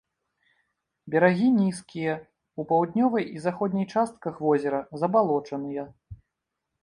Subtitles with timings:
[1.15, 2.13] Берагі нізкія,
[2.63, 5.83] у паўднёвай і заходняй частках возера забалочаныя.